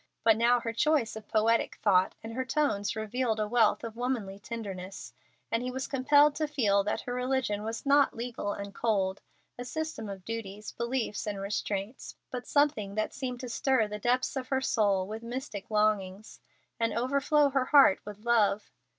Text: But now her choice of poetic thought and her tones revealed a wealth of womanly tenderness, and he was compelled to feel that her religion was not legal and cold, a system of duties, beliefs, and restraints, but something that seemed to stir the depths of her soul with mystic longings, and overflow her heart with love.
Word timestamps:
But 0.23 0.35
now 0.35 0.59
her 0.61 0.73
choice 0.73 1.15
of 1.15 1.27
poetic 1.27 1.75
thought 1.75 2.15
and 2.23 2.33
her 2.33 2.43
tones 2.43 2.95
revealed 2.95 3.39
a 3.39 3.47
wealth 3.47 3.83
of 3.83 3.95
womanly 3.95 4.39
tenderness, 4.39 5.13
and 5.51 5.61
he 5.61 5.69
was 5.69 5.85
compelled 5.85 6.33
to 6.37 6.47
feel 6.47 6.83
that 6.83 7.01
her 7.01 7.13
religion 7.13 7.61
was 7.61 7.85
not 7.85 8.15
legal 8.15 8.51
and 8.51 8.73
cold, 8.73 9.21
a 9.59 9.63
system 9.63 10.09
of 10.09 10.25
duties, 10.25 10.71
beliefs, 10.71 11.27
and 11.27 11.39
restraints, 11.39 12.15
but 12.31 12.47
something 12.47 12.95
that 12.95 13.13
seemed 13.13 13.41
to 13.41 13.49
stir 13.49 13.87
the 13.87 13.99
depths 13.99 14.35
of 14.35 14.47
her 14.47 14.59
soul 14.59 15.05
with 15.05 15.21
mystic 15.21 15.69
longings, 15.69 16.39
and 16.79 16.97
overflow 16.97 17.49
her 17.51 17.65
heart 17.65 17.99
with 18.03 18.25
love. 18.25 18.71